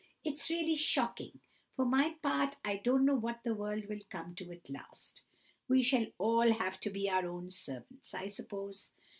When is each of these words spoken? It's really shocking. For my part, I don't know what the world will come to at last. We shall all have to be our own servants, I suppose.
It's 0.23 0.49
really 0.49 0.73
shocking. 0.75 1.41
For 1.75 1.85
my 1.85 2.15
part, 2.23 2.55
I 2.65 2.77
don't 2.77 3.05
know 3.05 3.13
what 3.13 3.41
the 3.43 3.53
world 3.53 3.85
will 3.85 3.99
come 4.09 4.33
to 4.33 4.51
at 4.51 4.67
last. 4.67 5.21
We 5.67 5.83
shall 5.83 6.07
all 6.17 6.51
have 6.53 6.79
to 6.79 6.89
be 6.89 7.07
our 7.07 7.27
own 7.29 7.51
servants, 7.51 8.11
I 8.15 8.27
suppose. 8.29 8.89